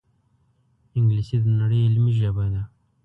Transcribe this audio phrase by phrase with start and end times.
[0.97, 2.63] انګلیسي د نړۍ علمي ژبه ده